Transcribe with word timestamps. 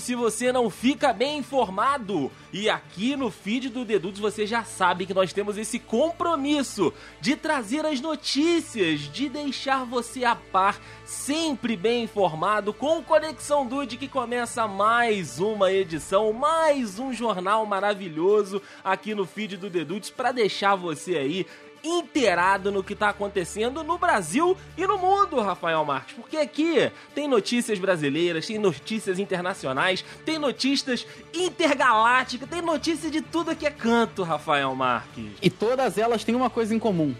se 0.00 0.14
você 0.14 0.52
não 0.52 0.70
fica 0.70 1.12
bem 1.12 1.38
informado. 1.38 2.30
E 2.52 2.70
aqui 2.70 3.16
no 3.16 3.30
feed 3.30 3.68
do 3.68 3.84
Dedutos 3.84 4.20
você 4.20 4.46
já 4.46 4.64
sabe 4.64 5.06
que 5.06 5.14
nós 5.14 5.32
temos 5.32 5.56
esse 5.58 5.78
compromisso 5.78 6.92
de 7.20 7.36
trazer 7.36 7.84
as 7.84 8.00
notícias, 8.00 9.00
de 9.00 9.28
deixar 9.28 9.84
você 9.84 10.24
a 10.24 10.34
par, 10.34 10.80
sempre 11.04 11.76
bem 11.76 12.04
informado, 12.04 12.72
com 12.72 13.02
Conexão 13.02 13.66
Dude 13.66 13.96
que 13.96 14.08
começa 14.08 14.66
mais 14.66 15.38
uma 15.38 15.72
edição, 15.72 16.32
mais 16.32 16.98
um 16.98 17.12
jornal 17.12 17.66
maravilhoso 17.66 18.62
aqui 18.82 19.14
no 19.14 19.26
feed 19.26 19.56
do 19.56 19.68
Dedutos 19.68 20.10
para 20.10 20.32
deixar 20.32 20.74
você 20.74 21.16
aí 21.16 21.46
inteirado 21.86 22.72
no 22.72 22.82
que 22.82 22.92
está 22.92 23.10
acontecendo 23.10 23.84
no 23.84 23.98
Brasil 23.98 24.56
e 24.76 24.86
no 24.86 24.98
mundo, 24.98 25.40
Rafael 25.40 25.84
Marques. 25.84 26.16
Porque 26.16 26.36
aqui 26.36 26.90
tem 27.14 27.28
notícias 27.28 27.78
brasileiras, 27.78 28.46
tem 28.46 28.58
notícias 28.58 29.18
internacionais, 29.18 30.04
tem 30.24 30.38
notícias 30.38 31.06
intergalácticas, 31.32 32.48
tem 32.48 32.62
notícia 32.62 33.10
de 33.10 33.20
tudo 33.20 33.54
que 33.54 33.66
é 33.66 33.70
canto, 33.70 34.22
Rafael 34.22 34.74
Marques. 34.74 35.32
E 35.40 35.48
todas 35.48 35.96
elas 35.96 36.24
têm 36.24 36.34
uma 36.34 36.50
coisa 36.50 36.74
em 36.74 36.78
comum. 36.78 37.14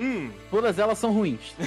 Hum. 0.00 0.30
Todas 0.50 0.78
elas 0.78 0.98
são 0.98 1.12
ruins. 1.12 1.54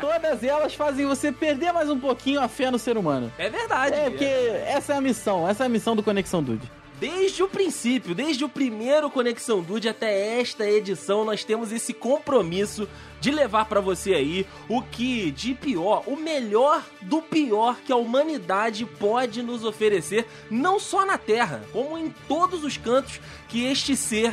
Todas 0.00 0.42
elas 0.42 0.74
fazem 0.74 1.06
você 1.06 1.30
perder 1.30 1.70
mais 1.72 1.90
um 1.90 2.00
pouquinho 2.00 2.40
a 2.40 2.48
fé 2.48 2.70
no 2.70 2.78
ser 2.78 2.96
humano. 2.96 3.30
É 3.36 3.50
verdade. 3.50 3.94
É, 3.94 4.08
porque 4.08 4.24
essa 4.24 4.94
é 4.94 4.96
a 4.96 5.00
missão, 5.02 5.46
essa 5.46 5.64
é 5.64 5.66
a 5.66 5.68
missão 5.68 5.94
do 5.94 6.02
Conexão 6.02 6.42
Dude. 6.42 6.66
Desde 7.02 7.42
o 7.42 7.48
princípio, 7.48 8.14
desde 8.14 8.44
o 8.44 8.48
primeiro 8.48 9.10
Conexão 9.10 9.60
Dude 9.60 9.88
até 9.88 10.38
esta 10.38 10.70
edição, 10.70 11.24
nós 11.24 11.42
temos 11.42 11.72
esse 11.72 11.92
compromisso 11.92 12.88
de 13.20 13.32
levar 13.32 13.64
para 13.64 13.80
você 13.80 14.14
aí 14.14 14.46
o 14.68 14.80
que 14.80 15.32
de 15.32 15.52
pior, 15.52 16.04
o 16.06 16.14
melhor 16.14 16.80
do 17.00 17.20
pior 17.20 17.78
que 17.84 17.92
a 17.92 17.96
humanidade 17.96 18.86
pode 18.86 19.42
nos 19.42 19.64
oferecer, 19.64 20.28
não 20.48 20.78
só 20.78 21.04
na 21.04 21.18
Terra, 21.18 21.64
como 21.72 21.98
em 21.98 22.14
todos 22.28 22.62
os 22.62 22.76
cantos 22.76 23.20
que 23.48 23.64
este 23.64 23.96
ser 23.96 24.32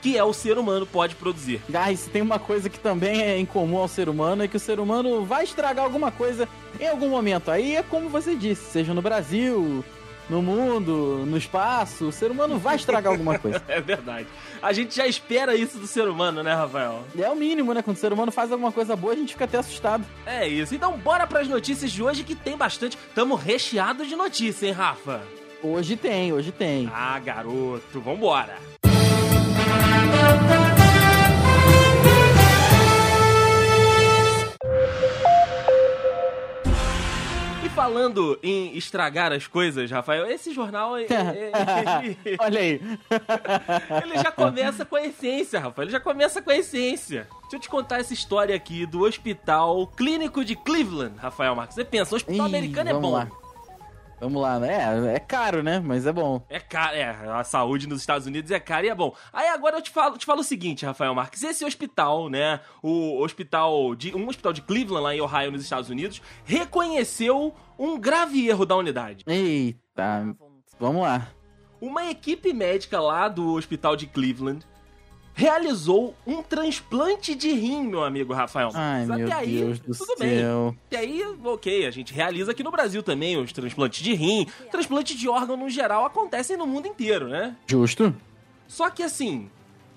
que 0.00 0.16
é 0.16 0.22
o 0.22 0.32
ser 0.32 0.56
humano 0.56 0.86
pode 0.86 1.16
produzir. 1.16 1.60
Se 1.96 2.08
tem 2.10 2.22
uma 2.22 2.38
coisa 2.38 2.70
que 2.70 2.78
também 2.78 3.22
é 3.22 3.36
incomum 3.40 3.78
ao 3.78 3.88
ser 3.88 4.08
humano, 4.08 4.44
é 4.44 4.46
que 4.46 4.56
o 4.56 4.60
ser 4.60 4.78
humano 4.78 5.24
vai 5.24 5.42
estragar 5.42 5.84
alguma 5.84 6.12
coisa 6.12 6.48
em 6.78 6.86
algum 6.86 7.08
momento. 7.08 7.50
Aí 7.50 7.74
é 7.74 7.82
como 7.82 8.08
você 8.08 8.36
disse, 8.36 8.70
seja 8.70 8.94
no 8.94 9.02
Brasil, 9.02 9.84
no 10.28 10.42
mundo, 10.42 11.24
no 11.26 11.36
espaço, 11.36 12.08
o 12.08 12.12
ser 12.12 12.30
humano 12.30 12.58
vai 12.58 12.76
estragar 12.76 13.12
alguma 13.12 13.38
coisa. 13.38 13.62
é 13.68 13.80
verdade. 13.80 14.26
A 14.62 14.72
gente 14.72 14.94
já 14.94 15.06
espera 15.06 15.54
isso 15.54 15.78
do 15.78 15.86
ser 15.86 16.08
humano, 16.08 16.42
né, 16.42 16.54
Rafael? 16.54 17.04
É 17.18 17.28
o 17.28 17.36
mínimo, 17.36 17.72
né? 17.72 17.82
Quando 17.82 17.96
o 17.96 18.00
ser 18.00 18.12
humano 18.12 18.30
faz 18.30 18.52
alguma 18.52 18.72
coisa 18.72 18.94
boa, 18.94 19.12
a 19.12 19.16
gente 19.16 19.32
fica 19.32 19.44
até 19.44 19.58
assustado. 19.58 20.04
É 20.26 20.46
isso. 20.46 20.74
Então 20.74 20.96
bora 20.98 21.26
para 21.26 21.40
as 21.40 21.48
notícias 21.48 21.90
de 21.90 22.02
hoje 22.02 22.24
que 22.24 22.34
tem 22.34 22.56
bastante. 22.56 22.98
Tamo 23.14 23.34
recheado 23.34 24.04
de 24.04 24.14
notícias, 24.14 24.62
hein, 24.62 24.72
Rafa? 24.72 25.22
Hoje 25.62 25.96
tem, 25.96 26.32
hoje 26.32 26.52
tem. 26.52 26.88
Ah, 26.92 27.18
garoto, 27.18 28.00
vambora. 28.00 28.56
E 28.84 30.67
falando 37.88 38.38
em 38.42 38.76
estragar 38.76 39.32
as 39.32 39.46
coisas, 39.46 39.90
Rafael, 39.90 40.26
esse 40.26 40.52
jornal. 40.52 40.98
ele- 40.98 41.08
ele- 42.24 42.36
Olha 42.40 42.60
aí. 42.60 42.80
Ele 44.02 44.18
já 44.22 44.30
começa 44.30 44.84
com 44.84 44.96
a 44.96 45.02
essência, 45.04 45.58
Rafael. 45.60 45.84
Ele 45.86 45.92
já 45.92 46.00
começa 46.00 46.40
com 46.42 46.50
a 46.50 46.56
essência. 46.56 47.26
Deixa 47.42 47.56
eu 47.56 47.60
te 47.60 47.68
contar 47.68 47.98
essa 48.00 48.12
história 48.12 48.54
aqui 48.54 48.84
do 48.86 49.02
Hospital 49.04 49.86
Clínico 49.96 50.44
de 50.44 50.54
Cleveland, 50.54 51.14
Rafael 51.18 51.54
Marques. 51.54 51.74
Você 51.74 51.84
pensa, 51.84 52.14
o 52.14 52.16
hospital 52.16 52.46
Ih, 52.46 52.48
americano 52.48 52.90
é 52.90 52.94
bom. 52.94 53.10
lá. 53.12 53.28
Vamos 54.20 54.42
lá, 54.42 54.58
né? 54.58 55.08
É, 55.12 55.14
é 55.14 55.18
caro, 55.18 55.62
né? 55.62 55.80
Mas 55.80 56.06
é 56.06 56.12
bom. 56.12 56.42
É 56.48 56.58
caro, 56.58 56.96
é, 56.96 57.04
a 57.04 57.44
saúde 57.44 57.86
nos 57.86 58.00
Estados 58.00 58.26
Unidos 58.26 58.50
é 58.50 58.58
cara 58.58 58.86
e 58.86 58.88
é 58.88 58.94
bom. 58.94 59.14
Aí 59.32 59.48
agora 59.48 59.76
eu 59.76 59.82
te 59.82 59.90
falo, 59.90 60.18
te 60.18 60.26
falo 60.26 60.40
o 60.40 60.44
seguinte, 60.44 60.84
Rafael 60.84 61.14
Marques, 61.14 61.42
esse 61.42 61.64
hospital, 61.64 62.28
né, 62.28 62.60
o 62.82 63.20
hospital 63.22 63.94
de 63.94 64.14
um 64.16 64.26
hospital 64.28 64.52
de 64.52 64.62
Cleveland 64.62 65.04
lá 65.04 65.14
em 65.14 65.20
Ohio 65.20 65.52
nos 65.52 65.62
Estados 65.62 65.88
Unidos, 65.88 66.20
reconheceu 66.44 67.54
um 67.78 67.98
grave 67.98 68.48
erro 68.48 68.66
da 68.66 68.76
unidade. 68.76 69.24
Eita. 69.26 70.34
Vamos 70.80 71.02
lá. 71.02 71.28
Uma 71.80 72.10
equipe 72.10 72.52
médica 72.52 73.00
lá 73.00 73.28
do 73.28 73.54
hospital 73.54 73.94
de 73.94 74.08
Cleveland 74.08 74.66
realizou 75.38 76.16
um 76.26 76.42
transplante 76.42 77.32
de 77.32 77.52
rim, 77.52 77.84
meu 77.86 78.02
amigo 78.02 78.32
Rafael. 78.32 78.72
Ai, 78.74 79.06
Marques. 79.06 79.16
meu 79.24 79.26
Até 79.26 79.36
aí, 79.36 79.58
Deus 79.58 79.78
do 79.78 79.94
tudo 79.96 80.16
bem. 80.18 80.40
céu. 80.40 80.74
E 80.90 80.96
aí, 80.96 81.22
ok, 81.44 81.86
a 81.86 81.92
gente 81.92 82.12
realiza 82.12 82.50
aqui 82.50 82.64
no 82.64 82.72
Brasil 82.72 83.04
também 83.04 83.40
os 83.40 83.52
transplantes 83.52 84.02
de 84.02 84.14
rim, 84.14 84.48
transplante 84.72 85.16
de 85.16 85.28
órgão 85.28 85.56
no 85.56 85.70
geral 85.70 86.04
acontecem 86.04 86.56
no 86.56 86.66
mundo 86.66 86.88
inteiro, 86.88 87.28
né? 87.28 87.54
Justo? 87.68 88.12
Só 88.66 88.90
que 88.90 89.00
assim, 89.00 89.48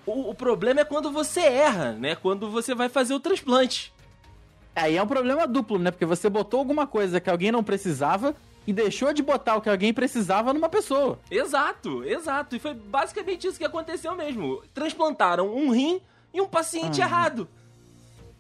o, 0.06 0.30
o 0.30 0.36
problema 0.36 0.82
é 0.82 0.86
quando 0.86 1.12
você 1.12 1.40
erra, 1.40 1.94
né? 1.94 2.14
Quando 2.16 2.48
você 2.48 2.76
vai 2.76 2.88
fazer 2.88 3.16
o 3.16 3.20
transplante. 3.20 3.92
Aí 4.76 4.96
é 4.96 5.02
um 5.02 5.08
problema 5.08 5.48
duplo, 5.48 5.80
né? 5.80 5.90
Porque 5.90 6.06
você 6.06 6.30
botou 6.30 6.60
alguma 6.60 6.86
coisa 6.86 7.20
que 7.20 7.32
alguém 7.32 7.52
não 7.52 7.64
precisava 7.64 8.36
e 8.66 8.74
deixou 8.74 9.14
de 9.14 9.24
botar 9.24 9.56
o 9.56 9.62
que 9.62 9.70
alguém 9.70 9.94
precisava 9.94 10.54
numa 10.54 10.70
pessoa. 10.70 11.20
Exato, 11.30 12.04
exato. 12.04 12.56
E 12.56 12.60
foi 12.60 12.74
basicamente 12.74 13.48
isso 13.48 13.58
que 13.58 13.66
aconteceu 13.66 14.16
mesmo. 14.16 14.62
Transplantaram 14.74 15.54
um 15.54 15.72
rim 15.72 16.02
e 16.34 16.40
um 16.40 16.48
paciente 16.48 17.02
errado. 17.02 17.48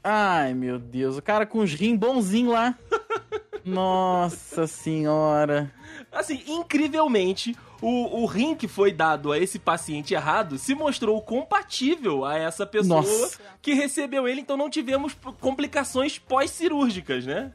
Ai, 0.04 0.54
meu 0.54 0.80
Deus. 0.80 1.18
O 1.18 1.22
cara 1.22 1.46
com 1.46 1.60
os 1.60 1.74
rim 1.74 1.96
bonzinho 1.96 2.52
lá. 2.52 2.76
Nossa 3.66 4.66
senhora. 4.66 5.72
Assim, 6.12 6.44
incrivelmente, 6.48 7.56
o, 7.82 8.22
o 8.22 8.26
rim 8.26 8.56
que 8.56 8.68
foi 8.68 8.92
dado 8.92 9.32
a 9.32 9.38
esse 9.38 9.60
paciente 9.60 10.14
errado 10.14 10.58
se 10.58 10.74
mostrou 10.74 11.22
compatível 11.22 12.26
a 12.26 12.38
essa 12.38 12.66
pessoa 12.66 13.02
Nossa. 13.02 13.40
que 13.62 13.74
recebeu 13.74 14.28
ele, 14.28 14.42
então 14.42 14.58
não 14.58 14.70
tivemos 14.70 15.16
complicações 15.40 16.18
pós-cirúrgicas, 16.18 17.26
né? 17.26 17.52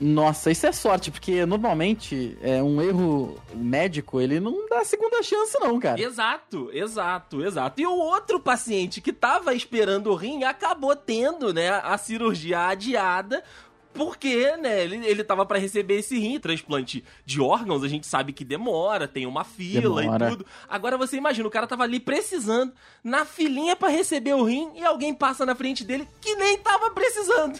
Nossa, 0.00 0.50
isso 0.50 0.66
é 0.66 0.72
sorte, 0.72 1.10
porque 1.10 1.44
normalmente 1.44 2.38
é 2.40 2.62
um 2.62 2.80
erro 2.80 3.38
médico, 3.52 4.18
ele 4.18 4.40
não 4.40 4.66
dá 4.66 4.82
segunda 4.82 5.22
chance, 5.22 5.58
não, 5.60 5.78
cara. 5.78 6.00
Exato, 6.00 6.70
exato, 6.72 7.44
exato. 7.44 7.80
E 7.80 7.86
o 7.86 7.92
outro 7.92 8.40
paciente 8.40 9.02
que 9.02 9.12
tava 9.12 9.54
esperando 9.54 10.10
o 10.10 10.14
rim 10.14 10.44
acabou 10.44 10.96
tendo, 10.96 11.52
né, 11.52 11.68
a 11.68 11.98
cirurgia 11.98 12.68
adiada. 12.68 13.44
Porque, 13.92 14.56
né, 14.56 14.84
ele, 14.84 15.04
ele 15.04 15.24
tava 15.24 15.44
pra 15.44 15.58
receber 15.58 15.98
esse 15.98 16.16
rim, 16.16 16.38
transplante 16.38 17.04
de 17.26 17.40
órgãos, 17.40 17.82
a 17.82 17.88
gente 17.88 18.06
sabe 18.06 18.32
que 18.32 18.44
demora, 18.44 19.08
tem 19.08 19.26
uma 19.26 19.42
fila 19.42 20.00
Demora. 20.00 20.26
e 20.26 20.30
tudo. 20.30 20.46
Agora 20.68 20.96
você 20.96 21.16
imagina, 21.16 21.48
o 21.48 21.50
cara 21.50 21.66
tava 21.66 21.82
ali 21.82 21.98
precisando, 21.98 22.72
na 23.02 23.24
filinha 23.24 23.74
pra 23.74 23.88
receber 23.88 24.34
o 24.34 24.44
rim, 24.44 24.70
e 24.76 24.84
alguém 24.84 25.12
passa 25.12 25.44
na 25.44 25.56
frente 25.56 25.84
dele 25.84 26.06
que 26.20 26.36
nem 26.36 26.56
tava 26.58 26.90
precisando. 26.90 27.58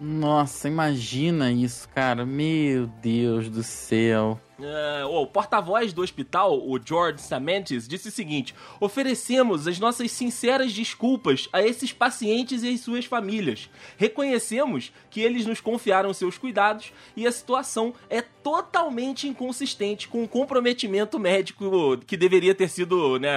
Nossa, 0.00 0.68
imagina 0.68 1.50
isso, 1.52 1.88
cara. 1.88 2.26
Meu 2.26 2.86
Deus 2.86 3.48
do 3.48 3.62
céu. 3.62 4.38
É, 4.60 5.04
o 5.04 5.26
porta-voz 5.26 5.92
do 5.92 6.02
hospital, 6.02 6.56
o 6.56 6.78
George 6.82 7.20
Samentes, 7.20 7.88
disse 7.88 8.08
o 8.08 8.12
seguinte: 8.12 8.54
oferecemos 8.80 9.66
as 9.66 9.80
nossas 9.80 10.12
sinceras 10.12 10.72
desculpas 10.72 11.48
a 11.52 11.60
esses 11.60 11.92
pacientes 11.92 12.62
e 12.62 12.72
as 12.72 12.80
suas 12.80 13.04
famílias. 13.04 13.68
Reconhecemos 13.96 14.92
que 15.10 15.20
eles 15.20 15.44
nos 15.44 15.60
confiaram 15.60 16.14
seus 16.14 16.38
cuidados 16.38 16.92
e 17.16 17.26
a 17.26 17.32
situação 17.32 17.94
é 18.08 18.22
totalmente 18.22 19.26
inconsistente 19.26 20.06
com 20.06 20.22
o 20.22 20.28
comprometimento 20.28 21.18
médico 21.18 21.98
que 22.06 22.16
deveria 22.16 22.54
ter 22.54 22.68
sido, 22.68 23.18
né, 23.18 23.36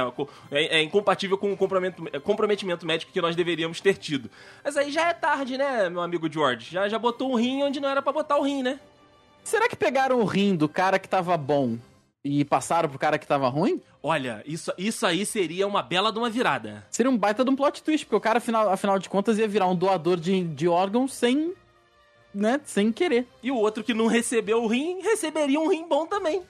é, 0.51 0.79
é 0.79 0.83
incompatível 0.83 1.37
com 1.37 1.51
o 1.51 1.57
comprometimento, 1.57 2.21
comprometimento 2.21 2.85
médico 2.85 3.11
que 3.11 3.21
nós 3.21 3.35
deveríamos 3.35 3.81
ter 3.81 3.97
tido. 3.97 4.29
Mas 4.63 4.77
aí 4.77 4.91
já 4.91 5.07
é 5.07 5.13
tarde, 5.13 5.57
né, 5.57 5.89
meu 5.89 6.01
amigo 6.01 6.31
George? 6.31 6.69
Já, 6.71 6.87
já 6.87 6.99
botou 6.99 7.31
um 7.31 7.35
rim 7.35 7.63
onde 7.63 7.79
não 7.79 7.89
era 7.89 8.01
pra 8.01 8.11
botar 8.11 8.37
o 8.37 8.43
rim, 8.43 8.61
né? 8.61 8.79
Será 9.47 9.69
que 9.69 9.77
pegaram 9.77 10.19
o 10.19 10.25
rim 10.25 10.57
do 10.57 10.67
cara 10.67 10.99
que 10.99 11.07
tava 11.07 11.37
bom 11.37 11.77
e 12.21 12.43
passaram 12.43 12.89
pro 12.89 12.99
cara 12.99 13.17
que 13.17 13.25
tava 13.25 13.47
ruim? 13.47 13.81
Olha, 14.03 14.43
isso, 14.45 14.73
isso 14.77 15.05
aí 15.05 15.25
seria 15.25 15.65
uma 15.65 15.81
bela 15.81 16.11
de 16.11 16.19
uma 16.19 16.29
virada. 16.29 16.85
Seria 16.91 17.09
um 17.09 17.17
baita 17.17 17.45
de 17.45 17.49
um 17.49 17.55
plot 17.55 17.81
twist, 17.81 18.05
porque 18.05 18.17
o 18.17 18.19
cara, 18.19 18.39
afinal, 18.39 18.69
afinal 18.69 18.99
de 18.99 19.07
contas, 19.07 19.37
ia 19.37 19.47
virar 19.47 19.67
um 19.67 19.75
doador 19.75 20.17
de, 20.19 20.43
de 20.43 20.67
órgãos 20.67 21.13
sem. 21.13 21.53
né? 22.33 22.59
Sem 22.65 22.91
querer. 22.91 23.25
E 23.41 23.49
o 23.49 23.55
outro 23.55 23.85
que 23.85 23.93
não 23.93 24.07
recebeu 24.07 24.61
o 24.61 24.67
rim, 24.67 24.99
receberia 24.99 25.61
um 25.61 25.69
rim 25.69 25.87
bom 25.87 26.05
também. 26.05 26.43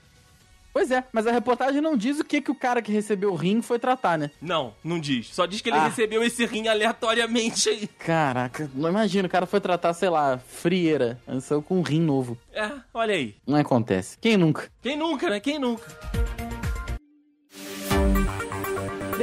Pois 0.78 0.92
é, 0.92 1.04
mas 1.12 1.26
a 1.26 1.32
reportagem 1.32 1.82
não 1.82 1.98
diz 1.98 2.20
o 2.20 2.24
que, 2.24 2.40
que 2.40 2.52
o 2.52 2.56
cara 2.56 2.84
que 2.84 2.92
recebeu 2.92 3.32
o 3.32 3.36
rim 3.36 3.64
foi 3.64 3.80
tratar, 3.80 4.16
né? 4.16 4.30
Não, 4.40 4.76
não 4.84 5.00
diz. 5.00 5.34
Só 5.34 5.48
diz 5.48 5.60
que 5.60 5.70
ele 5.70 5.78
Ah. 5.78 5.88
recebeu 5.88 6.24
esse 6.24 6.46
rim 6.46 6.68
aleatoriamente 6.68 7.68
aí. 7.68 7.88
Caraca, 7.88 8.70
não 8.76 8.88
imagina, 8.88 9.28
o 9.28 9.32
cara 9.32 9.48
foi 9.48 9.60
tratar, 9.60 9.92
sei 9.96 10.10
lá, 10.10 10.38
frieira. 10.38 11.20
Saiu 11.42 11.64
com 11.64 11.80
um 11.80 11.82
rim 11.82 12.02
novo. 12.02 12.38
É, 12.54 12.70
olha 12.94 13.16
aí. 13.16 13.34
Não 13.48 13.58
acontece. 13.58 14.20
Quem 14.22 14.38
nunca? 14.38 14.70
Quem 14.80 14.96
nunca, 14.96 15.28
né? 15.32 15.40
Quem 15.40 15.58
nunca? 15.58 16.27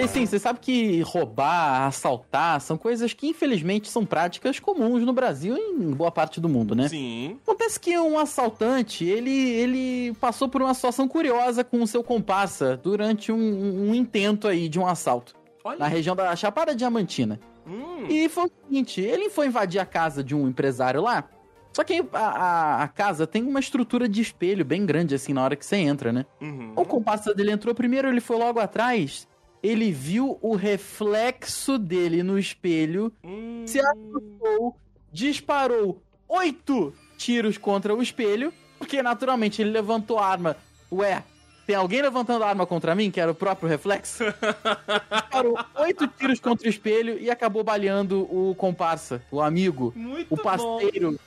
Sim, 0.08 0.26
você 0.26 0.38
sabe 0.38 0.60
que 0.60 1.00
roubar, 1.02 1.86
assaltar 1.86 2.60
são 2.60 2.76
coisas 2.76 3.12
que 3.12 3.28
infelizmente 3.28 3.88
são 3.88 4.04
práticas 4.04 4.60
comuns 4.60 5.02
no 5.02 5.12
Brasil 5.12 5.56
e 5.56 5.82
em 5.82 5.90
boa 5.92 6.10
parte 6.10 6.40
do 6.40 6.48
mundo, 6.48 6.74
né? 6.74 6.88
Sim. 6.88 7.38
Acontece 7.42 7.80
que 7.80 7.98
um 7.98 8.18
assaltante, 8.18 9.04
ele, 9.04 9.30
ele 9.30 10.14
passou 10.20 10.48
por 10.48 10.62
uma 10.62 10.74
situação 10.74 11.08
curiosa 11.08 11.64
com 11.64 11.82
o 11.82 11.86
seu 11.86 12.02
comparsa 12.04 12.76
durante 12.76 13.32
um, 13.32 13.88
um 13.88 13.94
intento 13.94 14.46
aí 14.46 14.68
de 14.68 14.78
um 14.78 14.86
assalto. 14.86 15.34
Olha. 15.64 15.78
Na 15.78 15.86
região 15.86 16.14
da 16.14 16.34
Chapada 16.36 16.74
Diamantina. 16.74 17.40
Hum. 17.66 18.06
E 18.08 18.28
foi 18.28 18.44
o 18.44 18.50
seguinte, 18.64 19.00
ele 19.00 19.30
foi 19.30 19.46
invadir 19.46 19.80
a 19.80 19.86
casa 19.86 20.22
de 20.22 20.34
um 20.34 20.46
empresário 20.46 21.00
lá, 21.00 21.24
só 21.72 21.82
que 21.82 22.04
a, 22.12 22.18
a, 22.18 22.82
a 22.84 22.88
casa 22.88 23.26
tem 23.26 23.42
uma 23.42 23.58
estrutura 23.58 24.08
de 24.08 24.20
espelho 24.20 24.64
bem 24.64 24.86
grande, 24.86 25.14
assim, 25.14 25.32
na 25.32 25.42
hora 25.42 25.56
que 25.56 25.66
você 25.66 25.76
entra, 25.76 26.12
né? 26.12 26.24
Uhum. 26.40 26.72
O 26.76 26.84
comparsa 26.84 27.34
dele 27.34 27.50
entrou 27.50 27.74
primeiro, 27.74 28.08
ele 28.08 28.20
foi 28.20 28.36
logo 28.38 28.60
atrás, 28.60 29.26
ele 29.64 29.90
viu 29.90 30.38
o 30.42 30.54
reflexo 30.54 31.78
dele 31.78 32.22
no 32.22 32.38
espelho, 32.38 33.10
Hum. 33.24 33.64
se 33.66 33.80
assustou, 33.80 34.76
disparou 35.10 36.02
oito 36.28 36.92
tiros 37.16 37.56
contra 37.56 37.94
o 37.94 38.02
espelho, 38.02 38.52
porque 38.78 39.02
naturalmente 39.02 39.62
ele 39.62 39.70
levantou 39.70 40.18
a 40.18 40.26
arma. 40.26 40.54
Ué, 40.92 41.24
tem 41.66 41.74
alguém 41.76 42.02
levantando 42.02 42.44
a 42.44 42.48
arma 42.48 42.66
contra 42.66 42.94
mim, 42.94 43.10
que 43.10 43.18
era 43.18 43.30
o 43.30 43.34
próprio 43.34 43.66
reflexo? 43.66 44.22
Disparou 45.22 45.58
oito 45.76 46.06
tiros 46.08 46.38
contra 46.40 46.66
o 46.66 46.70
espelho 46.70 47.18
e 47.18 47.30
acabou 47.30 47.64
baleando 47.64 48.20
o 48.30 48.54
comparsa, 48.54 49.22
o 49.30 49.40
amigo, 49.40 49.94
Muito 49.96 50.30
o 50.32 50.36
bom. 50.36 50.42
parceiro 50.42 51.18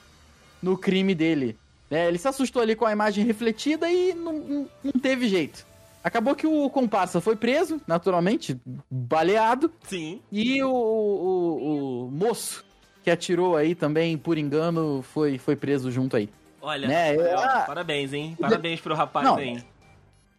no 0.62 0.78
crime 0.78 1.12
dele. 1.14 1.56
É, 1.90 2.06
ele 2.06 2.18
se 2.18 2.28
assustou 2.28 2.62
ali 2.62 2.76
com 2.76 2.84
a 2.84 2.92
imagem 2.92 3.24
refletida 3.24 3.90
e 3.90 4.14
não, 4.14 4.32
não, 4.34 4.68
não 4.84 4.92
teve 4.92 5.26
jeito. 5.26 5.66
Acabou 6.02 6.34
que 6.34 6.46
o 6.46 6.70
comparsa 6.70 7.20
foi 7.20 7.36
preso, 7.36 7.80
naturalmente, 7.86 8.58
baleado, 8.90 9.70
Sim. 9.82 10.20
e 10.30 10.62
o, 10.62 10.70
o- 10.70 12.06
o 12.06 12.10
moço 12.10 12.64
que 13.02 13.10
atirou 13.10 13.56
aí 13.56 13.74
também, 13.74 14.16
por 14.16 14.38
engano, 14.38 15.02
foi, 15.02 15.38
foi 15.38 15.56
preso 15.56 15.90
junto 15.90 16.16
aí. 16.16 16.28
Olha, 16.62 16.88
Né, 16.88 17.10
Rafael, 17.12 17.60
eu- 17.60 17.66
parabéns, 17.66 18.12
hein? 18.12 18.36
Parabéns 18.40 18.80
pro 18.80 18.94
rapaz 18.94 19.26
Não. 19.26 19.36
aí. 19.36 19.62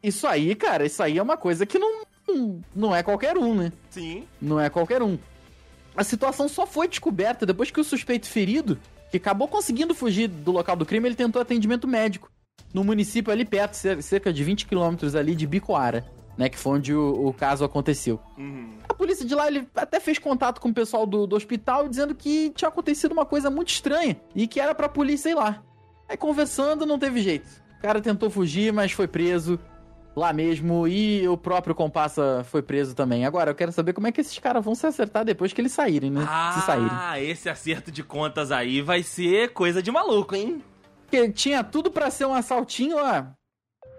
Isso 0.01 0.25
aí, 0.27 0.55
cara, 0.55 0.85
isso 0.85 1.03
aí 1.03 1.17
é 1.17 1.21
uma 1.21 1.37
coisa 1.37 1.65
que 1.65 1.77
não- 1.77 2.03
não 2.75 2.95
é 2.95 3.03
qualquer 3.03 3.37
um, 3.37 3.53
né? 3.53 3.71
Sim. 3.89 4.23
Não 4.41 4.59
é 4.59 4.69
qualquer 4.69 5.01
um. 5.03 5.17
A 5.95 6.03
situação 6.03 6.47
só 6.47 6.65
foi 6.65 6.87
descoberta 6.87 7.45
depois 7.45 7.69
que 7.71 7.81
o 7.81 7.83
suspeito 7.83 8.27
ferido, 8.27 8.79
que 9.11 9.17
acabou 9.17 9.47
conseguindo 9.47 9.93
fugir 9.93 10.27
do 10.27 10.51
local 10.51 10.75
do 10.75 10.85
crime, 10.85 11.07
ele 11.07 11.15
tentou 11.15 11.41
atendimento 11.41 11.87
médico 11.87 12.31
no 12.73 12.83
município 12.83 13.31
ali 13.31 13.45
perto, 13.45 13.73
cer- 13.73 14.01
cerca 14.01 14.31
de 14.31 14.43
20 14.43 14.65
quilômetros 14.67 15.15
ali 15.15 15.35
de 15.35 15.45
Bicoara, 15.47 16.05
né? 16.37 16.49
Que 16.49 16.57
foi 16.57 16.77
onde 16.77 16.93
o, 16.93 17.27
o 17.27 17.33
caso 17.33 17.63
aconteceu. 17.65 18.19
Uhum. 18.37 18.77
A 18.87 18.93
polícia 18.93 19.25
de 19.25 19.33
lá, 19.35 19.47
ele 19.47 19.67
até 19.75 19.99
fez 19.99 20.17
contato 20.19 20.59
com 20.61 20.69
o 20.69 20.73
pessoal 20.73 21.05
do, 21.05 21.25
do 21.27 21.35
hospital, 21.35 21.87
dizendo 21.87 22.13
que 22.15 22.51
tinha 22.55 22.69
acontecido 22.69 23.11
uma 23.11 23.25
coisa 23.25 23.49
muito 23.49 23.69
estranha 23.69 24.15
e 24.35 24.47
que 24.47 24.59
era 24.59 24.73
pra 24.75 24.87
polícia 24.89 25.29
ir 25.29 25.35
lá. 25.35 25.61
Aí 26.07 26.17
conversando, 26.17 26.85
não 26.85 26.97
teve 26.99 27.21
jeito. 27.21 27.49
O 27.77 27.81
cara 27.81 28.01
tentou 28.01 28.29
fugir, 28.29 28.73
mas 28.73 28.91
foi 28.91 29.07
preso 29.07 29.59
lá 30.15 30.33
mesmo 30.33 30.85
e 30.87 31.25
o 31.29 31.37
próprio 31.37 31.73
comparsa 31.73 32.43
foi 32.49 32.61
preso 32.61 32.93
também. 32.93 33.25
Agora, 33.25 33.51
eu 33.51 33.55
quero 33.55 33.71
saber 33.71 33.93
como 33.93 34.07
é 34.07 34.11
que 34.11 34.19
esses 34.19 34.37
caras 34.37 34.65
vão 34.65 34.75
se 34.75 34.85
acertar 34.85 35.23
depois 35.23 35.53
que 35.53 35.61
eles 35.61 35.71
saírem, 35.71 36.11
né? 36.11 36.21
Se 36.55 36.65
saírem. 36.65 36.89
Ah, 36.91 37.21
esse 37.21 37.47
acerto 37.47 37.89
de 37.91 38.03
contas 38.03 38.51
aí 38.51 38.81
vai 38.81 39.01
ser 39.01 39.53
coisa 39.53 39.81
de 39.81 39.91
maluco, 39.91 40.35
hein? 40.35 40.61
Porque 41.09 41.27
tinha 41.31 41.63
tudo 41.63 41.89
pra 41.89 42.11
ser 42.11 42.25
um 42.25 42.33
assaltinho, 42.35 42.97
ó. 42.97 43.23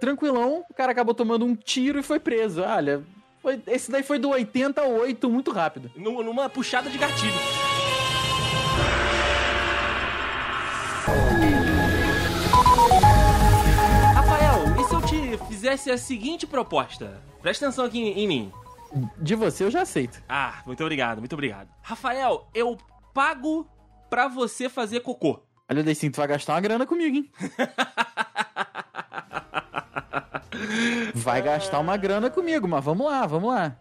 Tranquilão, 0.00 0.64
o 0.70 0.74
cara 0.74 0.92
acabou 0.92 1.12
tomando 1.12 1.44
um 1.44 1.56
tiro 1.56 1.98
e 1.98 2.02
foi 2.04 2.20
preso. 2.20 2.62
Olha, 2.62 3.02
foi- 3.42 3.60
esse 3.66 3.90
daí 3.90 4.04
foi 4.04 4.18
do 4.18 4.28
80 4.30 4.80
ao 4.80 4.92
8 4.92 5.28
muito 5.28 5.50
rápido. 5.50 5.90
Num- 5.96 6.22
Numa 6.22 6.48
puxada 6.48 6.88
de 6.88 6.96
gatilho. 6.96 7.34
Rafael, 14.14 14.64
e 14.80 14.84
se 14.84 14.94
eu 14.94 15.02
te 15.02 15.44
fizesse 15.48 15.90
a 15.90 15.98
seguinte 15.98 16.46
proposta? 16.46 17.20
Presta 17.40 17.66
atenção 17.66 17.84
aqui 17.84 17.98
em 18.00 18.26
mim. 18.28 18.52
De 19.18 19.34
você 19.34 19.64
eu 19.64 19.70
já 19.70 19.82
aceito. 19.82 20.22
Ah, 20.28 20.62
muito 20.66 20.82
obrigado, 20.82 21.18
muito 21.18 21.32
obrigado. 21.32 21.68
Rafael, 21.82 22.48
eu 22.54 22.76
pago 23.14 23.66
pra 24.08 24.26
você 24.28 24.68
fazer 24.68 25.00
cocô. 25.00 25.40
Olha, 25.70 25.84
Deicin, 25.84 26.10
tu 26.10 26.16
vai 26.16 26.26
gastar 26.26 26.54
uma 26.54 26.60
grana 26.60 26.84
comigo, 26.84 27.16
hein? 27.16 27.30
Vai 31.14 31.42
gastar 31.42 31.78
uma 31.78 31.96
grana 31.96 32.28
comigo, 32.30 32.66
mas 32.66 32.84
vamos 32.84 33.06
lá, 33.06 33.26
vamos 33.26 33.50
lá. 33.50 33.76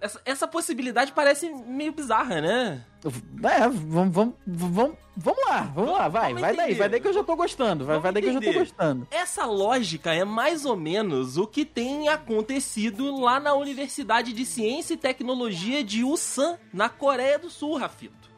Essa, 0.00 0.20
essa 0.24 0.48
possibilidade 0.48 1.12
parece 1.12 1.48
meio 1.50 1.92
bizarra, 1.92 2.40
né? 2.40 2.84
É, 3.04 3.68
vamos, 3.68 4.14
vamos, 4.14 4.34
vamos, 4.46 4.96
vamos 5.16 5.44
lá, 5.48 5.60
vamos 5.74 5.92
lá, 5.92 6.08
vai, 6.08 6.28
Vamos 6.28 6.40
vai 6.40 6.56
daí, 6.56 6.66
entender. 6.66 6.78
vai 6.78 6.88
daí 6.88 7.00
que 7.00 7.08
eu 7.08 7.12
já 7.12 7.24
tô 7.24 7.36
gostando, 7.36 7.84
vai, 7.84 7.98
vai 7.98 8.12
daí 8.12 8.22
que 8.22 8.28
eu 8.28 8.32
já 8.34 8.40
tô 8.40 8.52
gostando. 8.52 9.06
Essa 9.10 9.44
lógica 9.44 10.14
é 10.14 10.24
mais 10.24 10.64
ou 10.64 10.76
menos 10.76 11.36
o 11.36 11.46
que 11.46 11.64
tem 11.64 12.08
acontecido 12.08 13.20
lá 13.20 13.38
na 13.40 13.54
Universidade 13.54 14.32
de 14.32 14.44
Ciência 14.46 14.94
e 14.94 14.98
Tecnologia 14.98 15.82
de 15.84 16.04
Ulsan, 16.04 16.58
na 16.72 16.88
Coreia 16.88 17.38
do 17.38 17.50
Sul, 17.50 17.76
Rafito. 17.76 18.30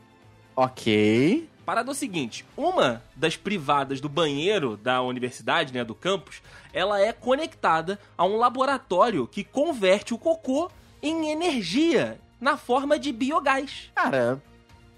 Ok. 0.54 1.48
Parada 1.66 1.90
é 1.90 1.92
o 1.92 1.94
seguinte, 1.94 2.46
uma 2.56 3.02
das 3.16 3.36
privadas 3.36 4.00
do 4.00 4.08
banheiro 4.08 4.76
da 4.76 5.02
universidade, 5.02 5.74
né, 5.74 5.82
do 5.82 5.96
campus, 5.96 6.40
ela 6.72 7.00
é 7.00 7.12
conectada 7.12 7.98
a 8.16 8.24
um 8.24 8.36
laboratório 8.36 9.26
que 9.26 9.42
converte 9.42 10.14
o 10.14 10.18
cocô 10.18 10.70
em 11.02 11.28
energia 11.28 12.20
na 12.40 12.56
forma 12.56 12.96
de 13.00 13.10
biogás. 13.10 13.90
Cara, 13.96 14.40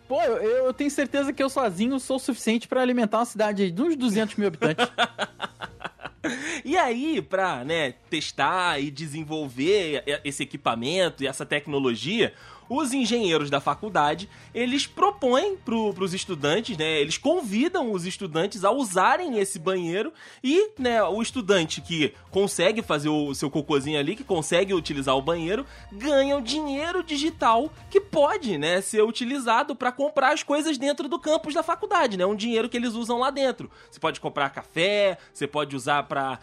pô, 0.06 0.20
eu, 0.20 0.36
eu 0.66 0.74
tenho 0.74 0.90
certeza 0.90 1.32
que 1.32 1.42
eu 1.42 1.48
sozinho 1.48 1.98
sou 1.98 2.16
o 2.16 2.20
suficiente 2.20 2.68
pra 2.68 2.82
alimentar 2.82 3.20
uma 3.20 3.24
cidade 3.24 3.70
de 3.70 3.82
uns 3.82 3.96
200 3.96 4.36
mil 4.36 4.48
habitantes. 4.48 4.86
E 6.64 6.76
aí, 6.76 7.22
pra 7.22 7.64
né, 7.64 7.94
testar 8.10 8.78
e 8.78 8.90
desenvolver 8.90 10.02
esse 10.24 10.42
equipamento 10.42 11.22
e 11.22 11.26
essa 11.26 11.46
tecnologia, 11.46 12.34
os 12.68 12.92
engenheiros 12.92 13.50
da 13.50 13.60
faculdade, 13.60 14.28
eles 14.54 14.86
propõem 14.86 15.56
pro, 15.56 15.92
pros 15.94 16.12
estudantes, 16.14 16.76
né, 16.76 17.00
eles 17.00 17.16
convidam 17.18 17.92
os 17.92 18.04
estudantes 18.04 18.64
a 18.64 18.70
usarem 18.70 19.38
esse 19.38 19.58
banheiro 19.58 20.12
e, 20.42 20.70
né, 20.78 21.02
o 21.02 21.22
estudante 21.22 21.80
que 21.80 22.12
consegue 22.30 22.82
fazer 22.82 23.08
o 23.08 23.34
seu 23.34 23.50
cocôzinho 23.50 23.98
ali, 23.98 24.14
que 24.16 24.24
consegue 24.24 24.74
utilizar 24.74 25.16
o 25.16 25.22
banheiro, 25.22 25.64
ganha 25.92 26.36
o 26.36 26.40
dinheiro 26.42 27.02
digital 27.02 27.72
que 27.90 28.00
pode, 28.00 28.58
né, 28.58 28.80
ser 28.80 29.02
utilizado 29.02 29.74
para 29.74 29.90
comprar 29.92 30.32
as 30.32 30.42
coisas 30.42 30.76
dentro 30.76 31.08
do 31.08 31.18
campus 31.18 31.54
da 31.54 31.62
faculdade, 31.62 32.16
né, 32.16 32.26
um 32.26 32.34
dinheiro 32.36 32.68
que 32.68 32.76
eles 32.76 32.94
usam 32.94 33.18
lá 33.18 33.30
dentro. 33.30 33.70
Você 33.90 33.98
pode 34.00 34.20
comprar 34.20 34.50
café, 34.50 35.16
você 35.32 35.46
pode 35.46 35.74
usar 35.74 36.02
para 36.04 36.38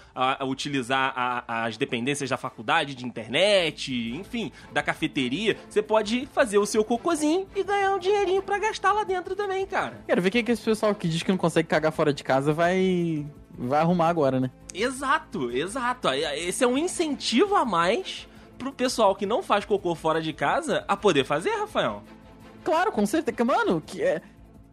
utilizar 0.48 1.14
a- 1.16 1.66
as 1.66 1.78
dependências 1.78 2.30
da 2.30 2.38
faculdade, 2.38 2.96
de 2.96 3.06
internet, 3.06 3.92
enfim, 4.16 4.52
da 4.72 4.82
cafeteria. 4.82 5.58
Você 5.70 5.82
pode 5.82 6.15
fazer 6.32 6.58
o 6.58 6.66
seu 6.66 6.84
cocôzinho 6.84 7.48
e 7.56 7.64
ganhar 7.64 7.94
um 7.96 8.00
dinheirinho 8.00 8.42
para 8.42 8.58
gastar 8.58 8.94
lá 8.94 9.04
dentro 9.04 9.36
também, 9.36 9.66
cara. 9.66 10.02
Quero 10.08 10.22
ver 10.22 10.30
o 10.30 10.32
que, 10.32 10.44
que 10.44 10.52
esse 10.52 10.62
pessoal 10.62 10.94
que 10.94 11.08
diz 11.08 11.24
que 11.24 11.32
não 11.32 11.38
consegue 11.38 11.68
cagar 11.68 11.92
fora 11.92 12.14
de 12.14 12.24
casa 12.24 12.54
vai, 12.54 13.26
vai 13.58 13.80
arrumar 13.82 14.10
agora, 14.10 14.40
né? 14.40 14.52
Exato, 14.74 15.52
exato. 15.52 16.10
Esse 16.10 16.64
é 16.64 16.68
um 16.68 16.78
incentivo 16.78 17.56
a 17.56 17.66
mais 17.66 18.28
pro 18.58 18.72
pessoal 18.72 19.16
que 19.16 19.26
não 19.26 19.44
faz 19.44 19.66
cocô 19.66 19.96
fora 19.96 20.22
de 20.22 20.34
casa 20.34 20.84
a 20.88 20.96
poder 20.96 21.26
fazer, 21.26 21.52
Rafael. 21.52 22.04
Claro, 22.64 22.92
com 22.92 23.06
certeza. 23.06 23.44
Mano, 23.46 23.82
que 23.86 24.02
é. 24.02 24.22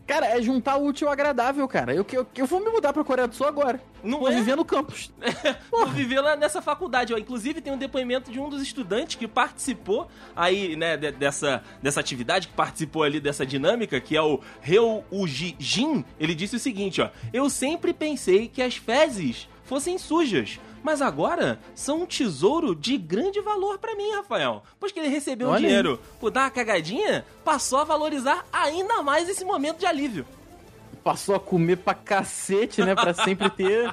Cara, 0.07 0.27
é 0.27 0.43
juntar 0.43 0.77
o 0.77 0.87
útil 0.87 1.07
ao 1.07 1.13
agradável, 1.13 1.67
cara. 1.69 1.95
Eu, 1.95 2.05
eu, 2.13 2.27
eu 2.37 2.47
vou 2.47 2.61
me 2.61 2.71
mudar 2.71 2.93
pra 2.93 3.05
Coreia 3.05 3.29
do 3.29 3.35
Sul 3.35 3.47
agora. 3.47 3.81
Não 4.03 4.19
vou 4.19 4.29
é? 4.29 4.35
viver 4.35 4.57
no 4.57 4.65
campus. 4.65 5.13
Vou 5.71 5.87
viver 5.87 6.21
lá 6.21 6.35
nessa 6.35 6.61
faculdade. 6.61 7.15
Ó. 7.15 7.19
Inclusive, 7.19 7.61
tem 7.61 7.73
um 7.73 7.79
depoimento 7.79 8.31
de 8.33 8.41
um 8.41 8.49
dos 8.49 8.61
estudantes 8.61 9.15
que 9.15 9.29
participou 9.29 10.09
aí, 10.35 10.75
né, 10.75 10.97
de- 10.97 11.13
dessa, 11.13 11.63
dessa 11.81 12.01
atividade, 12.01 12.49
que 12.49 12.55
participou 12.55 13.05
ali 13.05 13.21
dessa 13.21 13.47
dinâmica, 13.47 14.01
que 14.01 14.17
é 14.17 14.21
o 14.23 14.41
Reu 14.61 15.05
Uji 15.11 15.55
Jin. 15.59 16.05
Ele 16.19 16.35
disse 16.35 16.57
o 16.57 16.59
seguinte, 16.59 17.01
ó. 17.01 17.11
Eu 17.33 17.49
sempre 17.49 17.93
pensei 17.95 18.49
que 18.49 18.61
as 18.61 18.77
fezes 18.77 19.49
fossem 19.65 19.97
sujas. 19.99 20.59
Mas 20.83 21.01
agora 21.01 21.59
são 21.75 22.03
um 22.03 22.07
tesouro 22.07 22.75
de 22.75 22.99
grande 22.99 23.41
valor 23.41 23.79
pra 23.79 23.95
mim, 23.95 24.11
Rafael. 24.13 24.63
Pois 24.81 24.91
que 24.91 24.99
ele 24.99 25.09
recebeu 25.09 25.49
um 25.49 25.53
aí. 25.53 25.63
dinheiro 25.63 26.01
por 26.19 26.31
dar 26.31 26.43
uma 26.43 26.51
cagadinha, 26.51 27.25
passou 27.45 27.79
a 27.79 27.85
valorizar 27.85 28.45
ainda 28.53 29.03
mais 29.03 29.29
esse 29.29 29.45
momento 29.45 29.79
de 29.79 29.87
alívio. 29.87 30.27
Passou 31.05 31.35
a 31.35 31.41
comer 31.41 31.77
pra 31.77 31.95
cacete, 31.95 32.83
né? 32.83 32.95
Pra 32.95 33.13
sempre 33.13 33.51
ter 33.51 33.93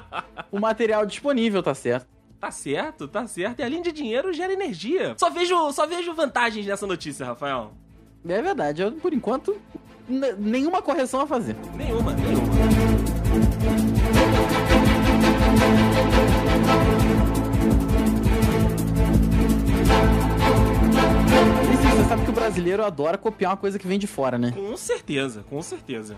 o 0.50 0.60
material 0.60 1.04
disponível, 1.04 1.62
tá 1.62 1.74
certo? 1.74 2.06
Tá 2.40 2.50
certo, 2.50 3.06
tá 3.06 3.26
certo. 3.26 3.60
E 3.60 3.62
além 3.62 3.82
de 3.82 3.92
dinheiro, 3.92 4.32
gera 4.32 4.52
energia. 4.52 5.14
Só 5.18 5.28
vejo, 5.28 5.72
só 5.72 5.86
vejo 5.86 6.14
vantagens 6.14 6.64
nessa 6.64 6.86
notícia, 6.86 7.26
Rafael. 7.26 7.72
É 8.26 8.40
verdade. 8.40 8.80
Eu, 8.80 8.92
por 8.92 9.12
enquanto, 9.12 9.60
nenhuma 10.38 10.80
correção 10.80 11.20
a 11.20 11.26
fazer. 11.26 11.56
Nenhuma, 11.76 12.12
nenhuma. 12.12 12.39
Brasileiro 22.50 22.84
adora 22.84 23.16
copiar 23.16 23.52
uma 23.52 23.56
coisa 23.56 23.78
que 23.78 23.86
vem 23.86 23.98
de 23.98 24.08
fora, 24.08 24.36
né? 24.36 24.52
Com 24.52 24.76
certeza, 24.76 25.44
com 25.48 25.62
certeza. 25.62 26.16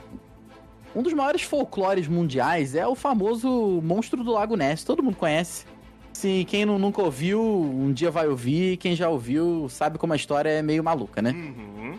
Um 0.96 1.02
dos 1.02 1.12
maiores 1.12 1.42
folclores 1.42 2.08
mundiais 2.08 2.74
é 2.74 2.86
o 2.86 2.94
famoso 2.94 3.80
Monstro 3.82 4.24
do 4.24 4.32
Lago 4.32 4.56
Ness. 4.56 4.82
Todo 4.82 5.02
mundo 5.02 5.16
conhece. 5.16 5.66
Se 6.12 6.44
quem 6.46 6.64
não, 6.64 6.78
nunca 6.78 7.02
ouviu, 7.02 7.42
um 7.42 7.92
dia 7.92 8.10
vai 8.10 8.28
ouvir. 8.28 8.78
Quem 8.78 8.96
já 8.96 9.10
ouviu 9.10 9.68
sabe 9.68 9.98
como 9.98 10.14
a 10.14 10.16
história 10.16 10.48
é 10.48 10.62
meio 10.62 10.82
maluca, 10.82 11.20
né? 11.20 11.32
Uhum. 11.32 11.98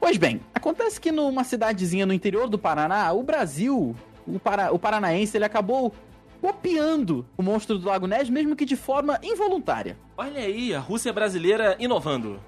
Pois 0.00 0.16
bem, 0.16 0.40
acontece 0.52 1.00
que 1.00 1.12
numa 1.12 1.44
cidadezinha 1.44 2.06
no 2.06 2.12
interior 2.12 2.48
do 2.48 2.58
Paraná, 2.58 3.12
o 3.12 3.22
Brasil, 3.22 3.94
o, 4.26 4.38
para, 4.38 4.72
o 4.72 4.78
paranaense, 4.78 5.36
ele 5.36 5.44
acabou 5.44 5.92
copiando 6.40 7.26
o 7.36 7.42
Monstro 7.42 7.78
do 7.78 7.86
Lago 7.86 8.06
Ness, 8.06 8.30
mesmo 8.30 8.56
que 8.56 8.64
de 8.64 8.76
forma 8.76 9.18
involuntária. 9.22 9.96
Olha 10.16 10.40
aí, 10.40 10.74
a 10.74 10.80
Rússia 10.80 11.12
brasileira 11.12 11.76
inovando. 11.78 12.40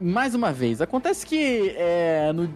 Mais 0.00 0.34
uma 0.34 0.52
vez, 0.52 0.80
acontece 0.80 1.26
que 1.26 1.74
é, 1.76 2.32
no 2.32 2.48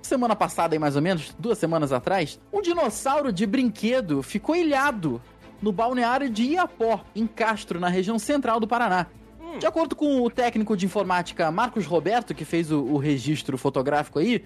semana 0.00 0.34
passada, 0.34 0.74
aí 0.74 0.78
mais 0.78 0.96
ou 0.96 1.02
menos, 1.02 1.34
duas 1.38 1.58
semanas 1.58 1.92
atrás, 1.92 2.40
um 2.52 2.62
dinossauro 2.62 3.32
de 3.32 3.46
brinquedo 3.46 4.22
ficou 4.22 4.56
ilhado 4.56 5.20
no 5.60 5.72
balneário 5.72 6.30
de 6.30 6.44
Iapó, 6.44 7.04
em 7.14 7.26
Castro, 7.26 7.78
na 7.78 7.88
região 7.88 8.18
central 8.18 8.58
do 8.58 8.66
Paraná. 8.66 9.06
Hum. 9.40 9.58
De 9.58 9.66
acordo 9.66 9.94
com 9.94 10.22
o 10.22 10.30
técnico 10.30 10.76
de 10.76 10.86
informática 10.86 11.50
Marcos 11.50 11.84
Roberto, 11.84 12.34
que 12.34 12.44
fez 12.44 12.70
o, 12.70 12.80
o 12.80 12.96
registro 12.96 13.58
fotográfico 13.58 14.18
aí, 14.18 14.44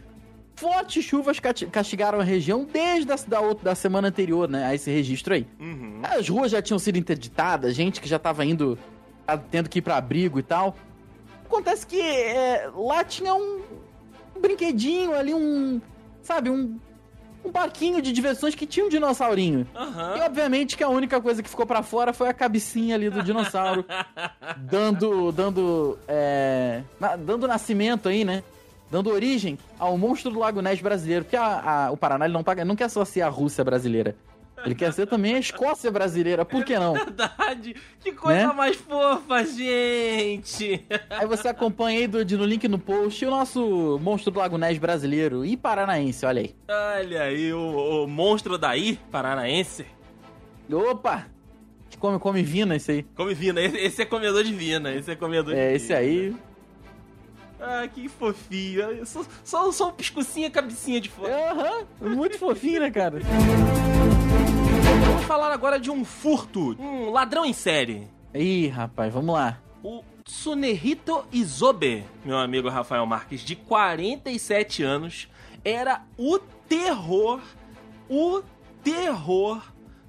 fortes 0.57 1.05
chuvas 1.05 1.39
castigaram 1.39 2.21
a 2.21 2.25
região 2.25 2.67
desde 2.71 3.13
a 3.13 3.17
da, 3.17 3.41
da 3.63 3.75
semana 3.75 4.09
anterior, 4.09 4.49
né, 4.49 4.65
a 4.65 4.75
esse 4.75 4.91
registro 4.91 5.35
aí. 5.35 5.47
Uhum. 5.61 6.01
As 6.03 6.29
ruas 6.29 6.51
já 6.51 6.61
tinham 6.63 6.79
sido 6.79 6.99
interditadas, 6.99 7.75
gente 7.75 8.01
que 8.01 8.09
já 8.09 8.19
tava 8.19 8.45
indo, 8.45 8.79
tendo 9.51 9.69
que 9.69 9.79
ir 9.79 9.83
pra 9.83 9.97
abrigo 9.97 10.39
e 10.39 10.43
tal. 10.43 10.75
Acontece 11.53 11.87
que 11.87 12.01
é, 12.01 12.71
lá 12.75 13.05
tinha 13.05 13.35
um, 13.35 13.61
brinquedinho 14.41 15.15
ali, 15.15 15.35
um. 15.35 15.81
Sabe, 16.23 16.49
um. 16.51 16.79
Um 17.45 17.51
barquinho 17.51 18.01
de 18.01 18.13
diversões 18.13 18.55
que 18.55 18.65
tinha 18.65 18.87
um 18.87 18.89
dinossaurinho. 18.89 19.67
E 19.75 19.77
Aham. 19.77 20.15
obviamente 20.25 20.77
que 20.77 20.85
a 20.85 20.89
única 20.89 21.21
coisa 21.21 21.43
que 21.43 21.49
ficou 21.51 21.67
pra 21.67 21.83
fora 21.83 22.13
foi 22.13 22.29
a 22.29 22.33
cabecinha 22.33 22.95
ali 22.95 23.11
do 23.11 23.21
dinossauro. 23.23 23.85
dando. 24.59 25.33
dando. 25.33 25.99
É, 26.07 26.83
na- 27.01 27.17
dando 27.17 27.49
nascimento 27.49 28.09
aí, 28.09 28.25
né? 28.25 28.45
Dando 28.93 29.11
origem 29.11 29.59
ao 29.79 29.99
monstro 29.99 30.31
do 30.31 30.39
Lago 30.39 30.61
Ness 30.63 30.81
brasileiro. 30.81 31.25
Porque 31.25 31.37
a- 31.37 31.87
a- 31.87 31.91
o 31.91 31.97
Paraná 31.97 32.27
ele 32.27 32.35
não, 32.35 32.45
paga, 32.45 32.65
não 32.65 32.77
quer 32.77 32.89
só 32.89 33.05
ser 33.05 33.23
a 33.23 33.29
Rússia 33.29 33.65
brasileira. 33.65 34.15
Ele 34.65 34.75
quer 34.75 34.93
ser 34.93 35.07
também 35.07 35.35
a 35.35 35.39
Escócia 35.39 35.91
brasileira. 35.91 36.45
Por 36.45 36.65
que 36.65 36.79
não? 36.79 36.93
Verdade. 37.05 37.75
Que 38.01 38.13
coisa 38.13 38.49
Né? 38.49 38.53
mais 38.53 38.77
fofa, 38.77 39.45
gente. 39.45 40.85
Aí 41.11 41.27
você 41.27 41.49
acompanha 41.49 42.01
aí 42.01 42.07
do, 42.07 42.25
no 42.39 42.45
link 42.45 42.67
no 42.69 42.79
post 42.79 43.25
o 43.25 43.31
nosso 43.31 43.99
monstro 44.03 44.31
do 44.31 44.39
Lago 44.39 44.57
Ness 44.59 44.79
brasileiro 44.79 45.45
e 45.45 45.57
paranaense, 45.57 46.25
olha 46.27 46.43
aí. 46.43 46.55
Olha 46.69 47.23
aí, 47.23 47.53
o, 47.53 48.05
o 48.05 48.07
monstro 48.07 48.57
daí, 48.59 48.99
paranaense. 49.11 49.87
Opa! 50.71 51.27
Que 51.91 51.99
come, 51.99 52.19
come 52.19 52.43
vina 52.43 52.77
esse 52.77 52.91
aí. 52.93 53.03
Come 53.15 53.35
vina. 53.35 53.61
Esse, 53.61 53.77
esse 53.79 54.03
é 54.03 54.05
comedor 54.07 54.43
de 54.43 54.53
vina. 54.53 54.95
Esse 54.95 55.11
é 55.11 55.17
comedor 55.17 55.53
de 55.53 55.61
É, 55.61 55.65
vina. 55.67 55.77
esse 55.77 55.93
aí. 55.93 56.35
Ah, 57.61 57.87
que 57.87 58.09
fofinho. 58.09 59.05
Só, 59.07 59.25
só, 59.45 59.71
só 59.71 59.89
um 59.89 59.93
piscocinho, 59.93 60.51
cabecinha 60.51 61.01
de 61.01 61.09
fora. 61.09 61.31
É, 61.33 61.51
Aham, 61.51 61.87
muito 62.01 62.39
fofinho, 62.39 62.81
né, 62.81 62.91
cara? 62.91 63.21
Vamos 65.07 65.25
falar 65.25 65.53
agora 65.53 65.79
de 65.79 65.91
um 65.91 66.05
furto. 66.05 66.77
Um 66.81 67.11
ladrão 67.11 67.45
em 67.45 67.53
série. 67.53 68.09
Ih, 68.35 68.69
rapaz, 68.69 69.13
vamos 69.13 69.35
lá. 69.35 69.59
O 69.83 70.03
Tsunehito 70.25 71.25
Isobe, 71.33 72.05
meu 72.25 72.39
amigo 72.39 72.69
Rafael 72.69 73.05
Marques, 73.05 73.41
de 73.41 73.57
47 73.57 74.83
anos, 74.83 75.29
era 75.65 76.03
o 76.17 76.39
terror, 76.69 77.41
o 78.09 78.43
terror 78.83 79.61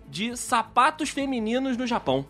de 0.09 0.37
sapatos 0.37 1.09
femininos 1.09 1.75
no 1.77 1.85
Japão. 1.87 2.25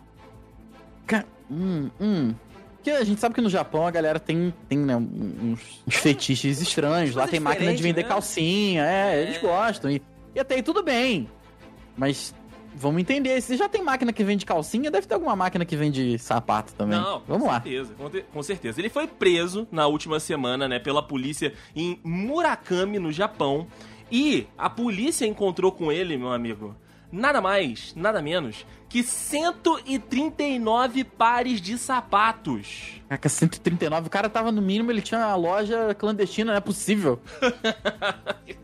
Ca- 1.06 1.24
Hum, 1.50 1.90
hum. 2.00 2.34
Porque 2.76 2.90
a 2.90 3.04
gente 3.04 3.20
sabe 3.20 3.34
que 3.34 3.40
no 3.40 3.50
Japão 3.50 3.86
a 3.86 3.90
galera 3.90 4.18
tem, 4.18 4.52
tem 4.68 4.78
né, 4.78 4.96
uns, 4.96 5.82
uns 5.86 5.94
fetiches 5.94 6.60
estranhos. 6.60 7.14
Lá 7.14 7.26
tem 7.28 7.38
máquina 7.40 7.74
de 7.74 7.82
vender 7.82 8.02
né? 8.02 8.08
calcinha. 8.08 8.82
É, 8.84 9.14
É. 9.16 9.22
eles 9.22 9.38
gostam. 9.38 9.90
E, 9.90 10.02
e 10.34 10.40
até 10.40 10.54
aí 10.56 10.62
tudo 10.62 10.82
bem. 10.82 11.28
Mas 11.96 12.34
vamos 12.74 13.00
entender. 13.00 13.40
Se 13.40 13.56
já 13.56 13.68
tem 13.68 13.82
máquina 13.82 14.12
que 14.12 14.24
vende 14.24 14.44
calcinha, 14.44 14.90
deve 14.90 15.06
ter 15.06 15.14
alguma 15.14 15.36
máquina 15.36 15.64
que 15.64 15.76
vende 15.76 16.18
sapato 16.18 16.74
também. 16.74 16.98
Não, 16.98 17.22
vamos 17.26 17.44
com 17.44 17.48
lá. 17.48 17.60
certeza, 17.60 17.94
com, 17.94 18.10
com 18.32 18.42
certeza. 18.42 18.80
Ele 18.80 18.88
foi 18.88 19.06
preso 19.06 19.66
na 19.70 19.86
última 19.86 20.18
semana, 20.18 20.68
né, 20.68 20.78
pela 20.78 21.02
polícia 21.02 21.52
em 21.74 22.00
Murakami, 22.02 22.98
no 22.98 23.12
Japão. 23.12 23.66
E 24.10 24.46
a 24.58 24.68
polícia 24.68 25.26
encontrou 25.26 25.72
com 25.72 25.90
ele, 25.90 26.16
meu 26.16 26.32
amigo, 26.32 26.76
nada 27.10 27.40
mais, 27.40 27.94
nada 27.96 28.20
menos 28.20 28.66
que 28.94 29.02
139 29.02 31.02
pares 31.02 31.60
de 31.60 31.76
sapatos. 31.76 33.00
Caraca, 33.08 33.28
139. 33.28 34.06
O 34.06 34.10
cara 34.10 34.28
tava 34.28 34.52
no 34.52 34.62
mínimo, 34.62 34.92
ele 34.92 35.02
tinha 35.02 35.18
uma 35.18 35.34
loja 35.34 35.92
clandestina, 35.94 36.52
não 36.52 36.58
é 36.58 36.60
possível. 36.60 37.18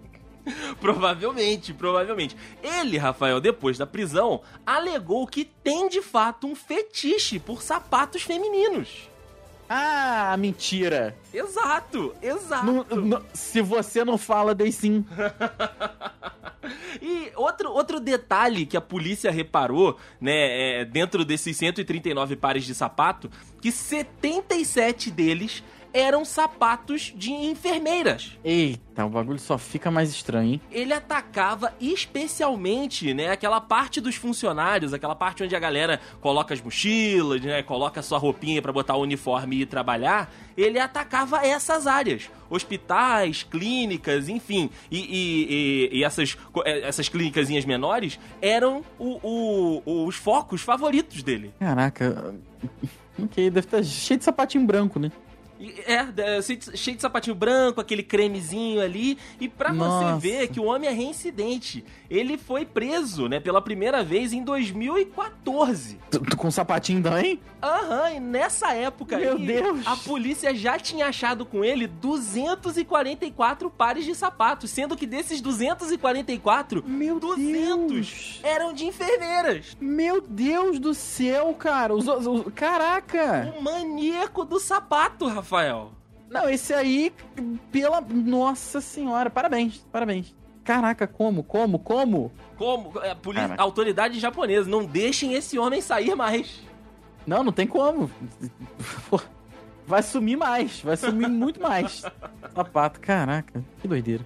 Provavelmente, 0.91 1.75
provavelmente. 1.75 2.37
Ele, 2.63 2.97
Rafael, 2.97 3.41
depois 3.41 3.77
da 3.77 3.87
prisão, 3.87 4.41
alegou 4.65 5.27
que 5.27 5.45
tem 5.45 5.89
de 5.89 6.01
fato 6.03 6.47
um 6.47 6.55
fetiche 6.55 7.39
por 7.39 7.63
sapatos 7.63 8.23
femininos. 8.23 9.09
Ah, 9.69 10.35
mentira. 10.39 11.17
Exato, 11.33 12.13
exato. 12.21 12.65
Não- 12.67 12.85
não- 12.97 13.23
se 13.33 13.61
você 13.61 14.05
não 14.05 14.19
fala, 14.19 14.55
dei 14.55 14.73
sim. 14.73 15.05
E 17.01 17.33
outro, 17.37 17.71
outro 17.73 17.99
detalhe 17.99 18.67
que 18.67 18.77
a 18.77 18.81
polícia 18.81 19.31
reparou, 19.31 19.99
né, 20.21 20.81
é, 20.81 20.85
dentro 20.85 21.25
desses 21.25 21.57
139 21.57 22.37
pares 22.37 22.65
de 22.65 22.75
sapato, 22.75 23.31
que 23.61 23.73
77 23.73 25.11
deles 25.11 25.65
eram 25.93 26.25
sapatos 26.25 27.13
de 27.17 27.31
enfermeiras. 27.33 28.39
Eita, 28.45 29.05
o 29.05 29.09
bagulho 29.11 29.39
só 29.39 29.57
fica 29.59 29.91
mais 29.91 30.11
estranho, 30.11 30.55
hein? 30.55 30.61
Ele 30.71 30.93
atacava 30.93 31.73
especialmente, 31.81 33.13
né, 33.13 33.31
aquela 33.31 33.61
parte 33.61 34.01
dos 34.01 34.15
funcionários, 34.17 34.93
aquela 34.95 35.15
parte 35.15 35.43
onde 35.43 35.55
a 35.55 35.59
galera 35.59 36.01
coloca 36.21 36.55
as 36.55 36.61
mochilas, 36.61 37.41
né, 37.41 37.63
coloca 37.63 38.01
a 38.01 38.03
sua 38.03 38.19
roupinha 38.19 38.63
pra 38.63 38.73
botar 38.73 38.97
o 38.97 39.03
uniforme 39.03 39.57
e 39.57 39.63
ir 39.63 39.67
trabalhar. 39.67 40.33
Ele 40.57 40.79
atacava 40.79 41.45
essas 41.45 41.87
áreas, 41.87 42.31
hospitais, 42.49 43.43
clínicas, 43.43 44.29
enfim, 44.29 44.71
e, 44.91 44.99
e- 44.99 45.89
e- 45.95 45.99
e 45.99 46.05
essas 46.05 46.37
eh, 46.65 46.81
essas 46.87 47.09
clínicazinhas 47.09 47.65
menores 47.65 48.19
eram 48.43 48.85
o- 48.99 49.83
o- 49.85 50.07
os 50.07 50.17
focos 50.17 50.61
favoritos 50.61 51.23
dele. 51.23 51.53
Caraca. 51.59 52.35
Ok, 53.23 53.51
deve 53.51 53.67
estar 53.67 53.83
cheio 53.85 54.17
de 54.17 54.25
sapatinho 54.25 54.65
branco, 54.65 54.99
né? 54.99 55.13
É, 55.87 56.39
é, 56.39 56.43
cheio 56.43 56.97
de- 56.97 57.01
sapatinho 57.03 57.37
branco, 57.37 57.81
aquele 57.81 58.03
cremezinho 58.03 58.81
ali. 58.81 59.19
E 59.41 59.49
pra 59.49 59.73
Nossa. 59.73 60.15
você 60.15 60.21
ver 60.21 60.49
que 60.49 60.59
o 60.59 60.65
homem 60.65 60.89
é 60.89 60.93
reincidente. 60.93 61.85
Ele 62.09 62.39
foi 62.39 62.65
preso, 62.65 63.29
né, 63.29 63.39
pela 63.39 63.61
primeira 63.61 64.03
vez 64.03 64.33
em 64.33 64.43
2014. 64.43 65.99
Tu, 66.11 66.19
tu 66.21 66.37
com 66.37 66.51
sapatinho 66.51 67.03
também? 67.03 67.41
Aham, 67.63 68.11
e 68.17 68.21
nessa 68.21 68.73
época 68.73 69.19
Meu 69.19 69.37
aí, 69.37 69.47
Deus. 69.47 69.87
a 69.87 69.97
polícia 69.97 70.55
já 70.55 70.79
tinha 70.79 71.07
achado 71.07 71.45
com 71.45 71.65
ele 71.65 71.87
244 71.87 73.71
pares 73.71 74.05
de 74.05 74.15
sapatos, 74.15 74.71
sendo 74.71 74.97
que 74.97 75.07
desses 75.07 75.41
244, 75.41 76.83
Meu 76.87 77.21
200 77.21 77.91
Deus. 77.93 78.41
eram 78.43 78.73
de 78.73 78.87
enfermeiras. 78.87 79.77
Meu 79.81 80.21
Deus 80.21 80.79
do 80.79 80.95
céu, 80.95 81.55
cara. 81.55 81.95
Os, 81.95 82.07
os- 82.09 82.27
os- 82.27 82.53
caraca. 82.55 83.55
O 83.59 83.63
maníaco 83.63 84.45
do 84.45 84.59
sapato, 84.59 85.27
Rafael. 85.51 85.91
Não, 86.31 86.49
esse 86.49 86.73
aí, 86.73 87.13
pela. 87.73 88.01
Nossa 88.01 88.81
senhora. 88.81 89.29
Parabéns, 89.29 89.79
parabéns. 89.91 90.33
Caraca, 90.63 91.09
como, 91.09 91.43
como, 91.43 91.79
como? 91.81 92.31
Como? 92.57 92.93
A 93.01 93.17
polícia, 93.17 93.49
Caraca. 93.49 93.63
autoridade 93.63 94.21
japonesa, 94.21 94.71
não 94.71 94.85
deixem 94.85 95.35
esse 95.35 95.59
homem 95.59 95.81
sair 95.81 96.15
mais. 96.15 96.61
Não, 97.27 97.43
não 97.43 97.51
tem 97.51 97.67
como. 97.67 98.09
Vai 99.87 100.03
sumir 100.05 100.37
mais, 100.37 100.81
vai 100.83 100.97
sumir 100.97 101.29
muito 101.29 101.61
mais. 101.61 102.03
Sapato, 102.55 103.01
caraca, 103.01 103.65
que 103.81 103.89
doideira. 103.89 104.25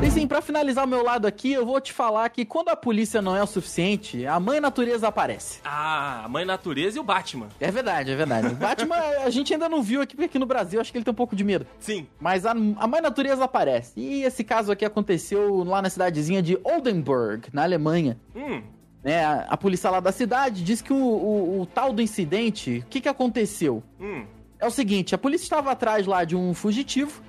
E 0.00 0.10
sim, 0.10 0.26
pra 0.26 0.40
finalizar 0.40 0.84
o 0.84 0.88
meu 0.88 1.02
lado 1.04 1.26
aqui, 1.26 1.52
eu 1.52 1.66
vou 1.66 1.80
te 1.80 1.92
falar 1.92 2.28
que 2.30 2.44
quando 2.44 2.68
a 2.70 2.76
polícia 2.76 3.20
não 3.20 3.36
é 3.36 3.42
o 3.42 3.46
suficiente, 3.46 4.24
a 4.26 4.38
mãe 4.40 4.60
natureza 4.60 5.08
aparece. 5.08 5.60
Ah, 5.64 6.22
a 6.24 6.28
Mãe 6.28 6.44
Natureza 6.44 6.96
e 6.96 7.00
o 7.00 7.02
Batman. 7.04 7.48
É 7.60 7.70
verdade, 7.70 8.10
é 8.12 8.16
verdade. 8.16 8.46
O 8.46 8.54
Batman 8.56 8.96
a 9.24 9.28
gente 9.28 9.52
ainda 9.52 9.68
não 9.68 9.82
viu 9.82 10.00
aqui, 10.00 10.14
porque 10.14 10.26
aqui 10.26 10.38
no 10.38 10.46
Brasil 10.46 10.80
acho 10.80 10.90
que 10.92 10.98
ele 10.98 11.04
tem 11.04 11.12
um 11.12 11.14
pouco 11.16 11.34
de 11.36 11.42
medo. 11.44 11.66
Sim. 11.80 12.06
Mas 12.20 12.46
a, 12.46 12.52
a 12.52 12.86
mãe 12.86 13.00
natureza 13.02 13.44
aparece. 13.44 13.92
E 13.96 14.22
esse 14.22 14.42
caso 14.44 14.70
aqui 14.72 14.84
aconteceu 14.84 15.62
lá 15.64 15.82
na 15.82 15.90
cidadezinha 15.90 16.40
de 16.42 16.58
Oldenburg, 16.64 17.48
na 17.52 17.64
Alemanha. 17.64 18.16
Hum, 18.34 18.62
a, 19.04 19.46
a 19.52 19.56
polícia 19.56 19.90
lá 19.90 20.00
da 20.00 20.12
cidade 20.12 20.62
diz 20.64 20.80
que 20.80 20.92
o, 20.92 20.96
o- 20.96 21.60
o 21.60 21.66
tal 21.66 21.92
do 21.92 22.00
incidente, 22.00 22.82
o 22.86 22.88
que, 22.88 23.00
que 23.00 23.08
aconteceu? 23.08 23.82
hum. 24.00 24.24
é 24.60 24.66
o 24.66 24.70
seguinte: 24.70 25.14
a 25.14 25.18
polícia 25.18 25.44
estava 25.44 25.70
atrás 25.72 26.06
lá 26.06 26.24
de 26.24 26.34
um 26.36 26.54
fugitivo. 26.54 27.20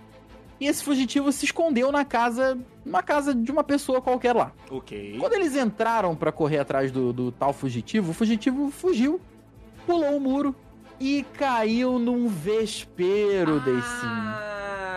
E 0.59 0.67
esse 0.67 0.83
fugitivo 0.83 1.31
se 1.31 1.45
escondeu 1.45 1.91
na 1.91 2.03
casa. 2.03 2.57
Uma 2.85 3.01
casa 3.03 3.33
de 3.33 3.51
uma 3.51 3.63
pessoa 3.63 4.01
qualquer 4.01 4.35
lá. 4.35 4.51
Ok. 4.69 5.17
Quando 5.19 5.33
eles 5.33 5.55
entraram 5.55 6.15
pra 6.15 6.31
correr 6.31 6.57
atrás 6.59 6.91
do, 6.91 7.13
do 7.13 7.31
tal 7.31 7.53
fugitivo, 7.53 8.11
o 8.11 8.13
fugitivo 8.13 8.69
fugiu, 8.71 9.21
pulou 9.85 10.17
o 10.17 10.19
muro 10.19 10.55
e 10.99 11.23
caiu 11.37 11.97
num 11.99 12.27
vespeiro. 12.27 13.61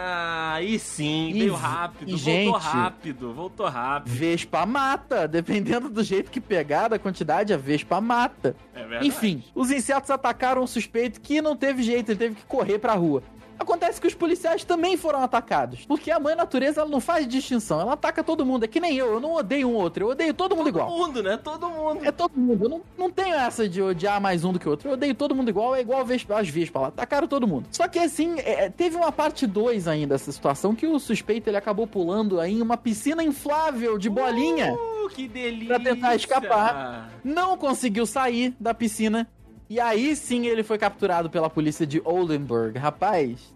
Ah, 0.04 0.54
aí 0.54 0.78
sim, 0.78 1.28
E 1.30 1.32
veio 1.34 1.54
rápido, 1.54 2.08
e, 2.10 2.14
voltou 2.16 2.60
gente- 2.60 2.72
rápido, 2.72 3.32
voltou 3.32 3.66
rápido. 3.68 4.12
Vespa 4.12 4.66
mata, 4.66 5.26
dependendo 5.28 5.88
do 5.88 6.02
jeito 6.02 6.30
que 6.30 6.40
pegar, 6.40 6.88
da 6.88 6.98
quantidade, 6.98 7.52
a 7.52 7.56
Vespa 7.56 8.00
mata. 8.00 8.56
É 8.74 8.80
verdade. 8.80 9.06
Enfim, 9.06 9.42
os 9.54 9.70
insetos 9.70 10.10
atacaram 10.10 10.62
o 10.62 10.66
suspeito 10.66 11.20
que 11.20 11.40
não 11.40 11.56
teve 11.56 11.82
jeito, 11.82 12.10
ele 12.10 12.18
teve 12.18 12.34
que 12.34 12.44
correr 12.44 12.78
pra 12.78 12.94
rua. 12.94 13.22
Acontece 13.62 14.00
que 14.00 14.06
os 14.06 14.14
policiais 14.14 14.64
também 14.64 14.96
foram 14.96 15.22
atacados. 15.22 15.84
Porque 15.86 16.10
a 16.10 16.18
mãe 16.18 16.34
natureza 16.34 16.80
ela 16.80 16.90
não 16.90 17.00
faz 17.00 17.26
distinção, 17.26 17.80
ela 17.80 17.92
ataca 17.94 18.22
todo 18.22 18.44
mundo. 18.44 18.64
É 18.64 18.68
que 18.68 18.80
nem 18.80 18.96
eu, 18.96 19.14
eu 19.14 19.20
não 19.20 19.34
odeio 19.34 19.68
um 19.68 19.74
outro, 19.74 20.04
eu 20.04 20.08
odeio 20.10 20.34
todo 20.34 20.56
mundo 20.56 20.62
Todo 20.62 20.68
igual. 20.68 20.90
mundo, 20.90 21.22
né? 21.22 21.36
Todo 21.36 21.68
mundo. 21.70 22.04
É 22.04 22.12
todo 22.12 22.32
mundo. 22.36 22.64
Eu 22.64 22.68
não, 22.68 22.80
não 22.98 23.10
tenho 23.10 23.34
essa 23.34 23.68
de 23.68 23.80
odiar 23.80 24.20
mais 24.20 24.44
um 24.44 24.52
do 24.52 24.58
que 24.58 24.66
o 24.66 24.70
outro. 24.70 24.88
Eu 24.88 24.94
odeio 24.94 25.14
todo 25.14 25.34
mundo 25.34 25.48
igual, 25.48 25.74
é 25.74 25.80
igual 25.80 26.04
Vespa, 26.04 26.38
as 26.38 26.48
Vespas 26.48 26.82
lá. 26.82 26.88
Atacaram 26.88 27.26
todo 27.26 27.46
mundo. 27.46 27.66
Só 27.70 27.88
que 27.88 27.98
assim, 27.98 28.34
é, 28.38 28.68
teve 28.68 28.96
uma 28.96 29.10
parte 29.12 29.46
2 29.46 29.88
ainda 29.88 30.14
dessa 30.14 30.30
situação 30.32 30.74
que 30.74 30.86
o 30.86 30.98
suspeito 30.98 31.48
ele 31.48 31.56
acabou 31.56 31.86
pulando 31.86 32.38
aí 32.40 32.52
em 32.54 32.62
uma 32.62 32.76
piscina 32.76 33.22
inflável 33.24 33.96
de 33.98 34.10
bolinha. 34.10 34.74
Uh, 34.74 35.08
que 35.08 35.26
delícia. 35.28 35.68
Pra 35.68 35.80
tentar 35.80 36.14
escapar. 36.14 37.10
Não 37.24 37.56
conseguiu 37.56 38.04
sair 38.06 38.54
da 38.60 38.74
piscina. 38.74 39.26
E 39.72 39.80
aí 39.80 40.14
sim 40.14 40.48
ele 40.48 40.62
foi 40.62 40.76
capturado 40.76 41.30
pela 41.30 41.48
polícia 41.48 41.86
de 41.86 41.98
Oldenburg. 42.04 42.78
Rapaz, 42.78 43.54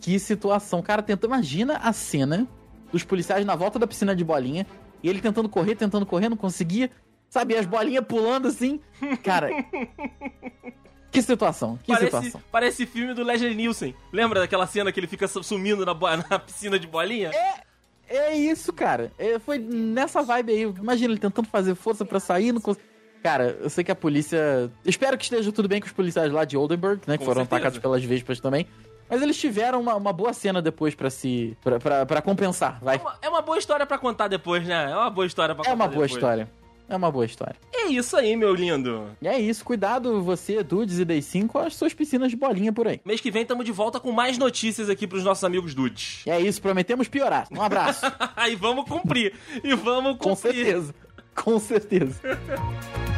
que 0.00 0.16
situação. 0.16 0.80
Cara 0.80 1.02
tentou. 1.02 1.28
Imagina 1.28 1.76
a 1.78 1.92
cena 1.92 2.46
dos 2.92 3.02
policiais 3.02 3.44
na 3.44 3.56
volta 3.56 3.76
da 3.76 3.84
piscina 3.84 4.14
de 4.14 4.22
bolinha. 4.22 4.64
E 5.02 5.08
ele 5.08 5.20
tentando 5.20 5.48
correr, 5.48 5.74
tentando 5.74 6.06
correr, 6.06 6.28
não 6.28 6.36
conseguia. 6.36 6.88
Sabe, 7.28 7.56
as 7.56 7.66
bolinhas 7.66 8.04
pulando 8.06 8.46
assim. 8.46 8.78
Cara. 9.24 9.50
que 11.10 11.20
situação. 11.20 11.76
Que 11.82 11.94
Parece, 11.94 12.04
situação. 12.06 12.42
parece 12.52 12.86
filme 12.86 13.12
do 13.12 13.24
Leslie 13.24 13.52
Nielsen. 13.52 13.92
Lembra 14.12 14.38
daquela 14.38 14.68
cena 14.68 14.92
que 14.92 15.00
ele 15.00 15.08
fica 15.08 15.26
sumindo 15.26 15.84
na, 15.84 15.96
na 16.30 16.38
piscina 16.38 16.78
de 16.78 16.86
bolinha? 16.86 17.32
É 18.08 18.36
isso, 18.36 18.72
cara. 18.72 19.10
É, 19.18 19.40
foi 19.40 19.58
nessa 19.58 20.22
vibe 20.22 20.52
aí. 20.52 20.62
Imagina 20.62 21.12
ele 21.12 21.20
tentando 21.20 21.48
fazer 21.48 21.74
força 21.74 22.04
pra 22.04 22.20
sair, 22.20 22.52
não 22.52 22.60
cons... 22.60 22.78
Cara, 23.22 23.58
eu 23.60 23.68
sei 23.70 23.84
que 23.84 23.90
a 23.92 23.94
polícia. 23.96 24.70
Espero 24.84 25.16
que 25.18 25.24
esteja 25.24 25.52
tudo 25.52 25.68
bem 25.68 25.80
com 25.80 25.86
os 25.86 25.92
policiais 25.92 26.32
lá 26.32 26.44
de 26.44 26.56
Oldenburg, 26.56 27.02
né? 27.06 27.14
Que 27.14 27.18
Com 27.18 27.24
foram 27.26 27.42
certeza. 27.42 27.56
atacados 27.56 27.78
pelas 27.78 28.02
vespas 28.02 28.40
também. 28.40 28.66
Mas 29.10 29.20
eles 29.22 29.36
tiveram 29.38 29.80
uma, 29.80 29.94
uma 29.96 30.12
boa 30.12 30.32
cena 30.32 30.62
depois 30.62 30.94
pra 30.94 31.10
se. 31.10 31.56
Pra, 31.62 31.78
pra, 31.78 32.06
pra 32.06 32.22
compensar, 32.22 32.78
É 32.80 32.84
vai. 32.84 32.96
uma, 32.98 33.18
é 33.20 33.28
uma 33.28 33.42
boa 33.42 33.58
história 33.58 33.84
pra 33.84 33.98
contar 33.98 34.28
depois, 34.28 34.64
né? 34.66 34.90
É 34.90 34.94
uma 34.96 35.10
boa 35.10 35.26
história 35.26 35.54
pra 35.54 35.62
É 35.62 35.64
contar 35.66 35.74
uma 35.74 35.84
boa 35.88 36.06
depois. 36.06 36.10
história. 36.12 36.50
É 36.88 36.96
uma 36.96 37.10
boa 37.10 37.24
história. 37.24 37.54
É 37.72 37.86
isso 37.86 38.16
aí, 38.16 38.34
meu 38.34 38.52
lindo. 38.52 39.06
E 39.22 39.28
é 39.28 39.38
isso, 39.38 39.64
cuidado 39.64 40.20
você, 40.22 40.60
Dudes 40.64 40.98
e 40.98 41.04
Day 41.04 41.22
5, 41.22 41.52
com 41.52 41.58
as 41.60 41.76
suas 41.76 41.94
piscinas 41.94 42.30
de 42.30 42.36
bolinha 42.36 42.72
por 42.72 42.88
aí. 42.88 43.00
Mês 43.04 43.20
que 43.20 43.30
vem 43.30 43.44
tamo 43.46 43.62
de 43.62 43.70
volta 43.70 44.00
com 44.00 44.10
mais 44.10 44.36
notícias 44.38 44.88
aqui 44.90 45.06
pros 45.06 45.22
nossos 45.22 45.44
amigos 45.44 45.72
dudes. 45.72 46.22
E 46.26 46.30
é 46.30 46.40
isso, 46.40 46.60
prometemos 46.60 47.06
piorar. 47.06 47.46
Um 47.52 47.62
abraço. 47.62 48.04
e 48.50 48.56
vamos 48.56 48.86
cumprir. 48.88 49.34
E 49.62 49.72
vamos 49.74 50.16
com 50.18 50.30
cumprir. 50.34 50.52
certeza. 50.66 50.94
Com 51.34 51.58
certeza. 51.60 52.20